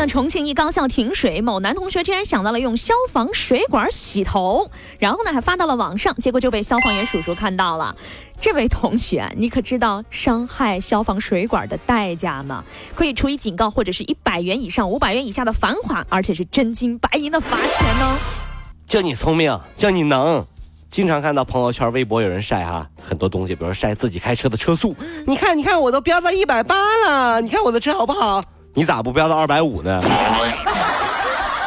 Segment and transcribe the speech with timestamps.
[0.00, 7.94] 近日呢，重庆一高校停水，某男同学竟然想到了用消防水管洗头，然后呢还发到了网上，结果就被消防员叔叔看到了。
[8.40, 12.64] 这位同学，你可知道伤害消防水管的代价吗？
[12.94, 18.18] 可以处以警告或者是一百元以上五百元以下的罚款，而且是真金白银的罚钱呢。
[18.88, 20.46] 就你聪明，就你能。
[20.88, 24.96] 经常看到朋友圈、微博有人晒哈很多东西，比如说晒自己开车的车速。
[25.26, 26.74] 你看，你看，我都飙到一百八
[27.06, 28.40] 了，你看我的车好不好？
[28.74, 30.02] 你咋不飙到二百五呢？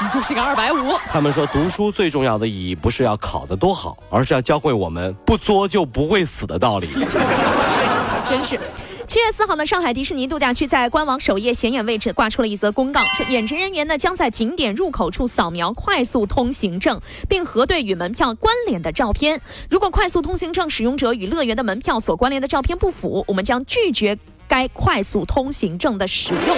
[0.00, 0.96] 你就是个二百五。
[1.08, 6.88] 他们说读书最重要的意义不是要考得多好，而是要教会我们不作就不会死的道理。
[8.28, 8.58] 真是。
[9.06, 19.40] 七月四号呢，上海迪士尼度假区在官网首页显眼位置挂出了一则公告，说眼程人员呢将在景点入口处扫描快速通行证，并核对与门票关联的照片。
[19.70, 24.18] 如果快速通行证使用者与乐园的门票所关联的照片不符，我们将拒绝
[24.48, 26.56] 该快速通行证的使用。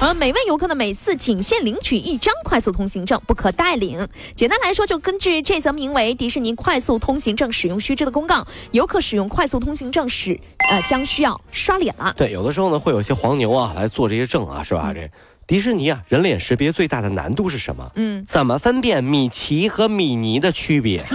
[0.00, 4.06] 而每位游客呢，每次仅限领取一张快速通行证，不可代领。
[4.36, 10.38] 简单来说，就根据这则名为《迪士尼快速通行证使用须知》的公告，游客使用快速通行证时，
[10.70, 12.14] 呃，将需要刷脸了。
[12.16, 14.92] 对，有的时候呢，会有一些黄牛啊来做这些证啊，是吧？
[14.94, 15.10] 这
[15.48, 17.90] 迪士尼啊，人脸识别最大的难度是什么？
[17.96, 21.02] 嗯，怎么分辨米奇和米妮的区别？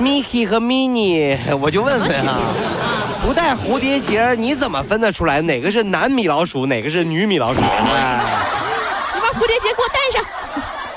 [0.00, 2.40] Mickey 和 Minnie，我就问问啊。
[3.22, 7.60] 不带蝴蝶结，你怎么分得出来哪个是男米老鼠，哪个是女米老鼠？
[7.60, 10.24] 你把蝴蝶结给我戴上。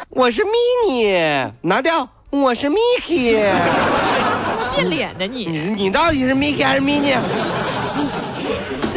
[0.09, 2.07] 我是 Mini，拿掉。
[2.29, 3.43] 我是 Mickey。
[4.75, 5.45] 变脸呢你？
[5.47, 7.17] 你你到底是 Mickey 还是 Mini？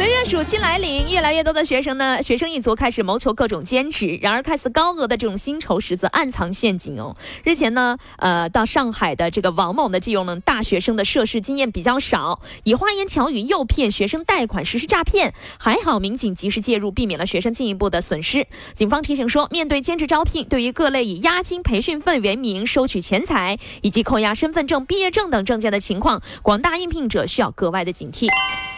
[0.05, 4.19] 随着暑期来临，越来越多的学生呢，学生一族开始谋求各种兼职。
[4.21, 7.17] 然而，看似高额的这种薪酬，实则暗藏陷阱哦。
[7.43, 15.33] 日前呢，呃，到上海的这个王某呢，借用了大学生的涉事经验比较少，以花言巧语诱骗学生贷款实施诈骗。
[15.57, 18.45] 还好民警及时介入，避免了学生进一步的损失。
[18.75, 28.27] 警方提醒说，面对兼职招聘，对于各类以押金、培训费为名收取钱财，以及扣押身份证、毕业证等证件的情况，广大应聘者需要格外的警惕。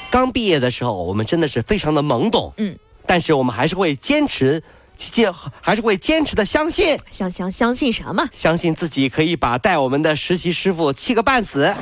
[0.10, 4.64] 刚毕业的时候，我们真的是非常的懵懂，嗯，但是我们还是会坚持，
[4.96, 5.32] 坚
[5.62, 8.28] 还是会坚持的相信，相相相信什么？
[8.32, 11.74] 相信自己可以把带我们的实习师傅气个半死。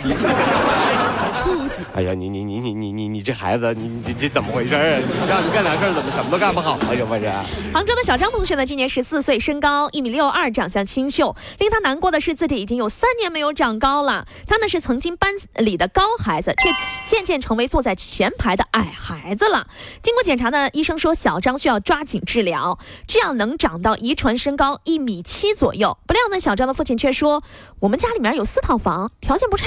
[1.93, 4.81] 哎呀，你你你你你你你这孩子，你你这怎么回事啊？
[5.27, 6.87] 让你干点事儿，怎么什么都干不好啊？
[6.91, 7.29] 这不是？
[7.73, 11.35] 杭州的小张同学呢，今年十四岁，身高一米六二，长相清秀。
[11.59, 14.27] 令他难过的是，自己已经有三年没有长高了。
[14.47, 16.69] 他呢是曾经班里的高孩子，却
[17.07, 19.67] 渐渐成为坐在前排的矮孩子了。
[20.01, 22.77] 经过检查呢，医生说小张需要抓紧治疗，
[23.07, 25.97] 这样能长到遗传身高一米七左右。
[26.05, 27.43] 不料呢，小张的父亲却说，
[27.79, 29.65] 我们家里面有四套房，条件不差。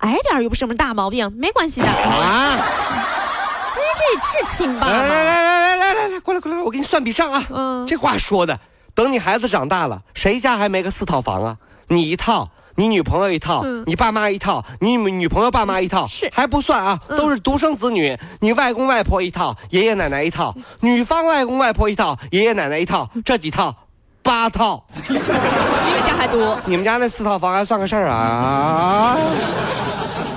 [0.00, 1.88] 矮点又不是什么大毛病没关系的。
[1.88, 2.58] 啊？
[3.96, 8.58] 这是亲爸来来来来来来来过来过来我给你算笔账啊这话说的
[8.94, 11.56] 等你孩子长大了谁家还没个四套房啊？
[11.88, 23.74] 你一套你女朋友一套你爸妈一套你女朋友爸妈一套还不算啊都是独生子女你外公外婆一套爷爷奶奶一套女方外公外婆一套爷爷奶奶一套这几套
[24.22, 24.84] 八套。
[25.08, 26.58] 你们家还多。
[26.64, 29.16] 你们家那四套房还算个事儿啊？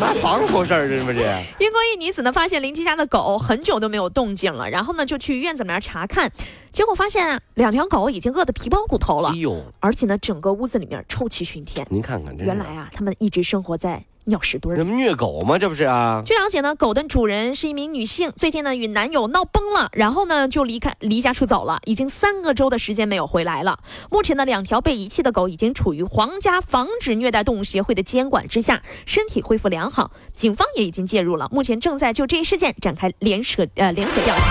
[0.03, 1.19] 拿房出事儿，这是不是？
[1.59, 6.29] 英国一女子呢，发现邻居家的狗很久都没有动静了，然后呢就去院子里面查看，
[6.73, 9.29] 结果发现两条狗已经饿得皮包骨头了。
[9.29, 9.63] 哎呦！
[9.79, 11.87] 而且呢，整个屋子里面臭气熏天。
[11.89, 14.03] 您看看，原来啊，他们一直生活在。
[14.25, 15.57] 尿屎堆儿，这不虐狗吗？
[15.57, 16.21] 这不是啊？
[16.25, 23.79] 据了解呢，狗的主人是一名女性，最近呢与男友闹崩了，然后呢就离开离家出走了，已经三个周的时间没有回来了。
[24.09, 30.11] 目前呢，两条被遗弃的狗已经处于皇家防止虐待动物协会的监管之下，身体恢复良好。
[30.35, 34.43] 警方也已经介入了，目前正在就这一事件展开联合呃联合调查。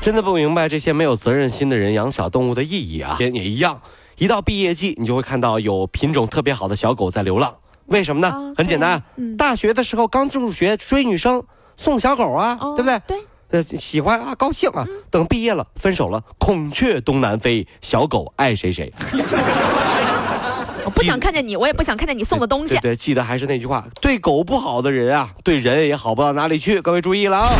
[0.00, 3.18] 真的不明白这些没有责任心的人养小动物的意义啊！
[3.20, 3.82] 也也一样，
[4.16, 7.54] 一到毕业季，你就会看到有品种特别好的小狗在流浪。
[7.90, 8.54] 为什么呢？
[8.56, 9.02] 很简单，
[9.36, 11.42] 大学的时候刚入学追女生
[11.76, 13.00] 送小狗啊，对不对？
[13.06, 13.18] 对，
[13.50, 14.86] 呃，喜欢啊，高兴啊。
[15.10, 18.92] 等毕业了，分手了，孔雀东南飞，小狗爱谁谁。
[20.84, 22.78] 我不想看见你，我也不想看见你送的东西。
[22.78, 26.80] 对，记得还是那句话，对狗不好的人啊，对人也好不到哪里去。
[26.80, 27.50] 各位注意了啊。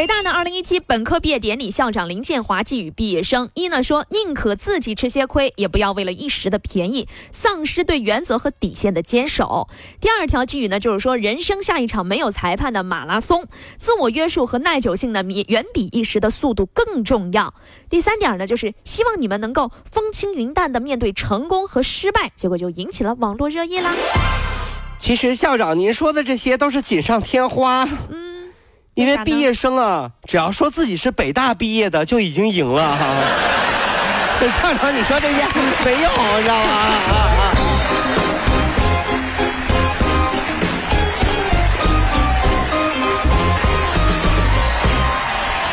[0.00, 9.68] 北大呢，二零一七本科毕业典礼，校长林建华寄语毕业生：一呢说，宁可自己吃些亏，也不要为了一时的便宜，丧失对原则和底线的坚守。
[10.00, 13.44] 第二条寄语呢，就是说，人生像一场没有裁判的马拉松，
[13.76, 17.52] 自我约束和耐久性呢，远比一时的速度更重要。
[17.90, 23.94] 第三点呢，就是希望你们能够风轻云淡的面对成功和失败，结果就引起了网络热议啦。
[24.98, 28.29] 其实校长您说的这些都是锦上添花，嗯，
[28.94, 33.06] 因为毕业生啊，只要说自己是北大毕业的就已经赢了哈。
[34.50, 35.46] 校长你说这些
[35.84, 37.29] 没用，你知道吗？